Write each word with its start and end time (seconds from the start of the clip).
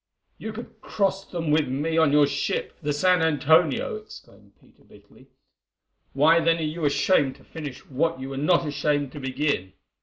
"You 0.39 0.51
could 0.51 0.81
cross 0.81 1.25
them 1.29 1.51
with 1.51 1.67
me 1.67 1.95
on 1.95 2.11
your 2.11 2.25
ship, 2.25 2.75
the 2.81 2.91
San 2.91 3.21
Antonio," 3.21 3.97
exclaimed 3.97 4.53
Peter 4.59 4.83
bitterly, 4.83 5.27
"why 6.13 6.39
then 6.39 6.57
are 6.57 6.63
you 6.63 6.85
ashamed 6.85 7.35
to 7.35 7.43
finish 7.43 7.85
what 7.87 8.19
you 8.19 8.29
were 8.29 8.37
not 8.37 8.65
ashamed 8.65 9.11
to 9.11 9.19
begin? 9.19 9.73